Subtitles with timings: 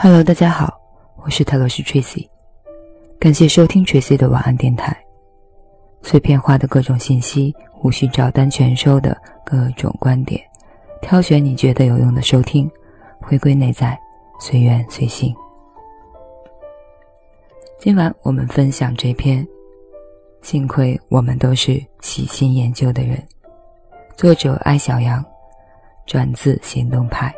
[0.00, 0.80] Hello，大家好，
[1.16, 2.28] 我是泰罗斯 Tracy，
[3.18, 4.96] 感谢收听 Tracy 的晚安电台。
[6.02, 7.52] 碎片化的各种信息，
[7.82, 10.40] 无需照单全收的各种观点，
[11.02, 12.70] 挑选你觉得有用的收听，
[13.20, 13.98] 回归内在，
[14.38, 15.34] 随缘随性。
[17.80, 19.44] 今晚我们分享这篇，
[20.42, 23.20] 幸亏我们都是细心研究的人。
[24.16, 25.24] 作者艾小羊，
[26.06, 27.34] 转自行动派。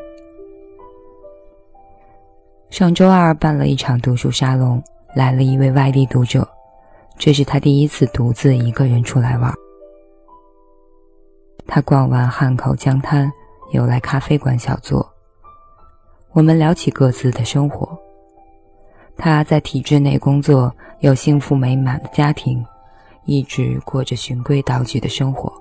[2.71, 4.81] 上周二办了一场读书沙龙，
[5.13, 6.49] 来了一位外地读者，
[7.19, 9.53] 这是他第一次独自一个人出来玩。
[11.67, 13.31] 他逛完汉口江滩，
[13.73, 15.05] 又来咖啡馆小坐。
[16.31, 17.99] 我们聊起各自的生活。
[19.17, 22.65] 他在体制内工作，有幸福美满的家庭，
[23.25, 25.53] 一直过着循规蹈矩的生活。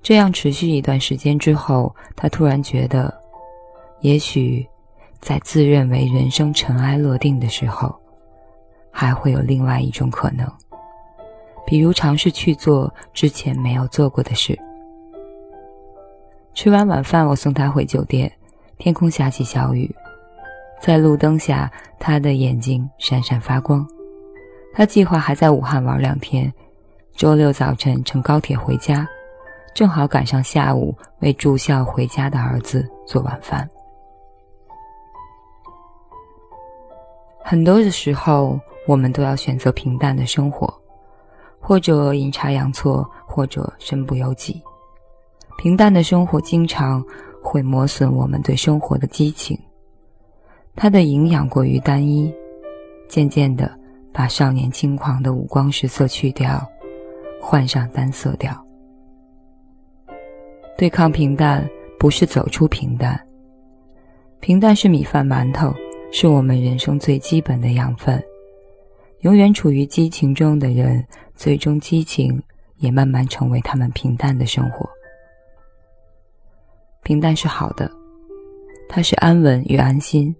[0.00, 3.12] 这样持续一段时间之后，他突然觉得，
[4.02, 4.64] 也许。
[5.20, 7.94] 在自认为人生尘埃落定的时候，
[8.90, 10.50] 还会有另外一种可能，
[11.66, 14.58] 比如尝试去做之前没有做过的事。
[16.54, 18.30] 吃完晚饭，我送他回酒店，
[18.78, 19.94] 天空下起小雨，
[20.80, 23.86] 在路灯下，他的眼睛闪闪发光。
[24.72, 26.52] 他计划还在武汉玩两天，
[27.14, 29.06] 周六早晨乘高铁回家，
[29.74, 33.68] 正好赶上下午为住校回家的儿子做晚饭。
[37.42, 40.72] 很多的时候，我们都要选择平淡的生活，
[41.58, 44.62] 或者阴差阳错，或者身不由己。
[45.58, 47.04] 平淡的生活经常
[47.42, 49.58] 会磨损我们对生活的激情，
[50.74, 52.32] 它的营养过于单一，
[53.08, 53.70] 渐渐的
[54.12, 56.66] 把少年轻狂的五光十色去掉，
[57.40, 58.54] 换上单色调。
[60.78, 61.68] 对抗平淡，
[61.98, 63.20] 不是走出平淡。
[64.40, 65.74] 平淡是米饭馒头。
[66.12, 68.22] 是我们人生最基本的养分。
[69.20, 72.42] 永远处于激情中的人，最终激情
[72.78, 74.88] 也慢慢成为他们平淡的生活。
[77.02, 77.90] 平淡是好的，
[78.88, 80.34] 它是安稳与安心，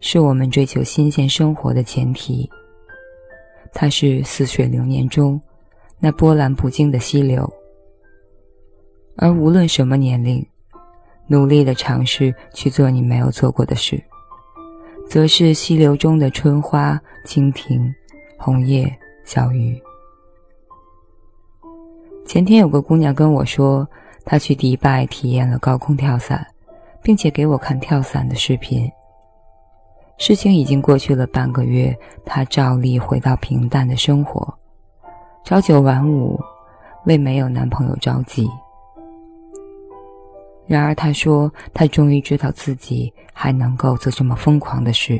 [0.00, 2.48] 是我们追求新鲜生活的前提。
[3.72, 5.40] 它是似水流年中
[5.98, 7.50] 那波澜不惊的溪流。
[9.16, 10.46] 而无论什么年龄，
[11.26, 14.02] 努力的尝试去做你没有做过的事。
[15.08, 17.92] 则是溪流中的春花、蜻蜓、
[18.36, 19.80] 红叶、小鱼。
[22.26, 23.88] 前天有个姑娘跟我说，
[24.26, 26.46] 她去迪拜体验了高空跳伞，
[27.02, 28.86] 并且给我看跳伞的视频。
[30.18, 31.96] 事情已经过去了半个月，
[32.26, 34.52] 她照例回到平淡的生活，
[35.42, 36.38] 朝九晚五，
[37.06, 38.46] 为没有男朋友着急。
[40.68, 45.18] 然而，他说他终于知道自己还能够做这么疯狂的事。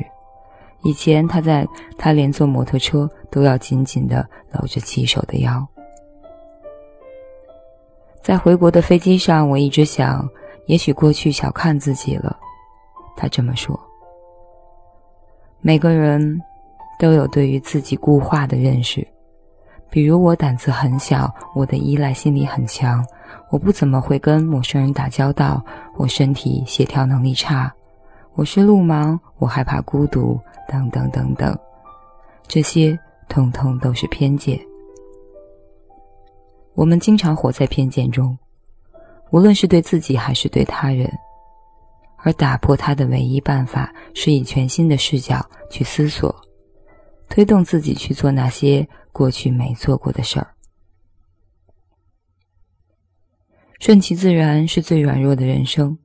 [0.83, 1.67] 以前，他在
[1.97, 5.67] 他连坐摩托车都要紧紧地搂着骑手的腰。
[8.21, 10.29] 在回国的飞机上，我一直想，
[10.67, 12.37] 也许过去小看自己了。
[13.17, 13.77] 他这么说。
[15.61, 16.39] 每个人
[16.99, 19.05] 都有对于自己固化的认识，
[19.89, 23.03] 比如我胆子很小，我的依赖心理很强。
[23.49, 25.63] 我不怎么会跟陌生人打交道，
[25.95, 27.73] 我身体协调能力差，
[28.35, 31.57] 我是路盲，我害怕孤独，等等等等，
[32.47, 32.97] 这些
[33.27, 34.59] 通通都是偏见。
[36.75, 38.37] 我们经常活在偏见中，
[39.31, 41.11] 无论是对自己还是对他人，
[42.17, 46.33] 而打破它的唯一办法是以全新的视角去思索，
[47.27, 50.47] 推动自己去做那些过去没做过的事儿。
[53.79, 55.97] 顺其自然是最软弱的人生，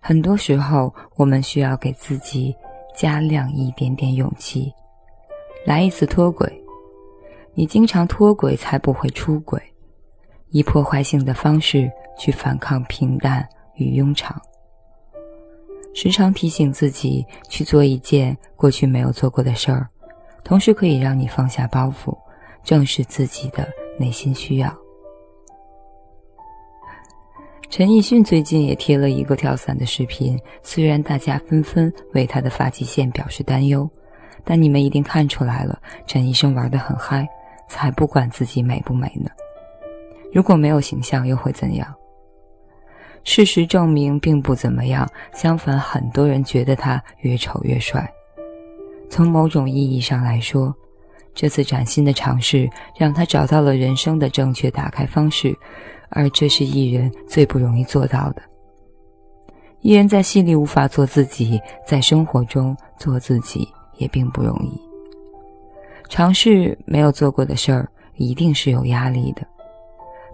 [0.00, 2.56] 很多时候我们需要给自己
[2.96, 4.72] 加量一点点勇气，
[5.66, 6.50] 来一次脱轨。
[7.52, 9.60] 你经常脱轨，才不会出轨，
[10.48, 14.40] 以破坏性的方式去反抗平淡与庸常。
[15.94, 19.86] 时常提醒自己去做一件过去没有做过的事儿，
[20.42, 22.16] 同时可以让你放下包袱，
[22.64, 23.68] 正视自己的
[23.98, 24.74] 内心需要。
[27.68, 33.88] 陈奕迅最近也贴了一个跳伞的视频，虽然大家纷纷为他的发际线表示担忧，
[34.44, 37.26] 但你们一定看出来了，陈医生玩得很嗨，
[37.68, 39.30] 才不管自己美不美呢。
[40.32, 41.92] 如果没有形象又会怎样？
[43.24, 48.08] 事实证明并不怎么样，相反，很多人觉得他越丑越帅。
[49.10, 50.72] 从某种意义上来说，
[51.34, 55.54] 这次崭新的尝试让他找到了人生的正确打开方式。
[56.08, 58.42] 而这是艺人最不容易做到的。
[59.80, 63.68] 一人在戏里无法做自己，在生活中做自己
[63.98, 64.80] 也并不容易。
[66.08, 69.46] 尝试没有做过的事儿，一定是有压力的。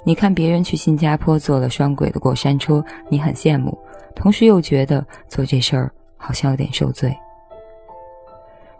[0.04, 3.78] 你看别人去新加坡坐了双轨的过山车，你很羡慕，
[4.14, 7.14] 同时又觉得做这事儿好像有点受罪。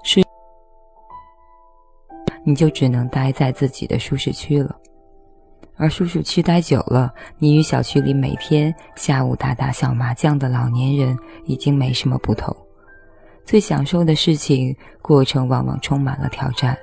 [0.03, 0.23] 是，
[2.45, 4.77] 你就只能待在自己的舒适区了。
[5.77, 12.57] 而舒适区待久了，你与小区里每天下午打打小麻将的老年人已经没什么不同。
[13.45, 16.77] 最享受的事情，过程往往充满了挑战。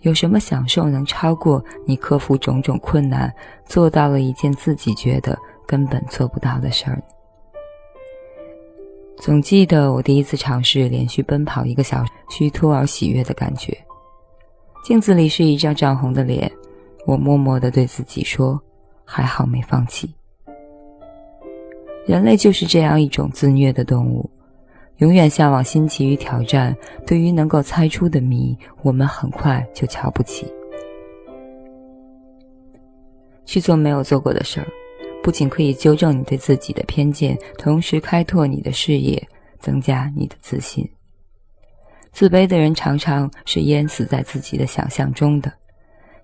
[0.00, 3.32] 有什么享受能超过你克服种种困难，
[3.64, 7.00] 做到了一件自己觉得根本做不到的事儿？
[9.16, 13.74] 总记得我第一次尝试连续奔跑一个小时，虚脱而喜悦的感觉。
[14.82, 16.50] 镜子里是一张涨红的脸，
[17.06, 18.60] 我默默地对自己说
[19.04, 20.14] ：“还好没放弃。”
[22.06, 24.30] 人类就是这样一种自虐的动物。
[24.98, 30.46] 永远向往新奇与挑战，对于能够猜出的谜，我们很快就瞧不起。
[33.44, 34.66] 去做没有做过的事儿，
[35.20, 39.20] 不仅可以纠正你对自己的偏见，同时开拓你的视野，
[39.58, 40.88] 增加你的自信。
[42.12, 45.52] 自卑的人常常是淹死在自己的想象中的，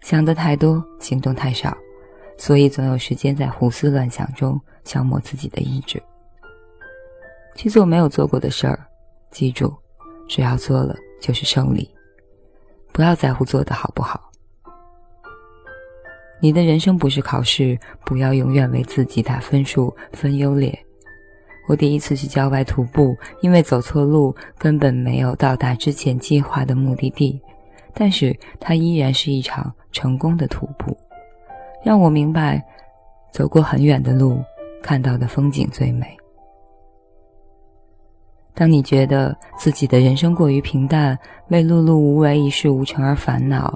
[0.03, 1.77] 想的太多，行动太少，
[2.37, 6.03] 所以总有时间在胡思乱想中消磨自己的意志。
[7.55, 8.79] 去做没有做过的事儿，
[9.31, 9.75] 记住，
[10.29, 11.89] 只要做了就是胜利。
[12.93, 14.31] 不要在乎做的好不好。
[16.41, 20.77] 你的人生不是考试，不要永远为自己打分数、分优劣。
[21.69, 27.41] 我第一次去郊外徒步，因为走错路，根本没有到达之前计划的目的地，
[27.95, 30.97] 但是它依然是一场成功的徒步，
[31.85, 32.65] 让我明白，
[33.33, 34.39] 走过很远的路，
[34.83, 36.17] 看到的风景最美。
[38.53, 43.73] 当你觉得自己的人生过于平淡，为碌碌无为、一事无成而烦恼，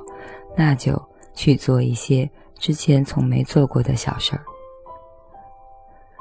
[0.57, 1.01] 那就
[1.33, 2.29] 去做一些
[2.59, 4.43] 之前从没做过的小事儿，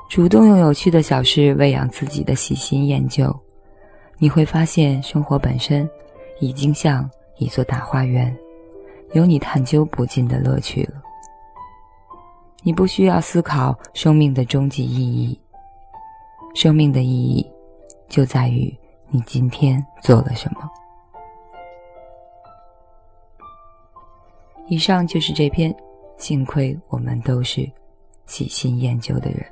[0.10, 3.36] 主动用有趣的小事喂养自己的喜新厌旧，
[4.18, 5.90] 你会发现生活本身
[6.40, 8.36] 已经像一座大花园，
[9.14, 11.02] 有你探究不尽的乐趣了。
[12.62, 15.40] 你不需要思考生命的终极意义，
[16.56, 17.46] 生命的意义。
[18.10, 18.72] 就在于
[19.08, 20.70] 你今天做了什么。
[24.68, 25.76] 以上就是这篇，
[26.18, 27.68] 幸亏我们都是
[28.28, 29.44] 喜新厌旧的人。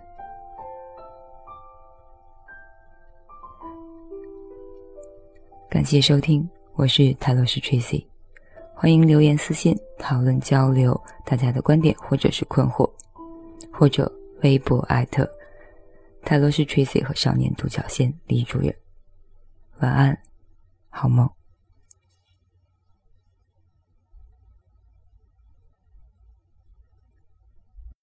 [5.67, 8.05] 感谢收听，我是泰勒斯 Tracy，
[8.73, 12.89] 欢迎留言私信讨论交流大家的观点或者是困惑，
[13.71, 15.29] 或者微博艾特。
[16.23, 18.73] 泰勒是 Tracy 和少年独角仙李主任，
[19.79, 20.17] 晚安，
[20.89, 21.29] 好梦。